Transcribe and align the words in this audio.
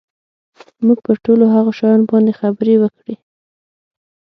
موږ 0.85 0.97
پر 1.05 1.15
ټولو 1.25 1.43
هغو 1.53 1.71
شیانو 1.77 2.09
باندي 2.09 2.33
خبري 2.39 2.75
وکړې. 2.79 3.15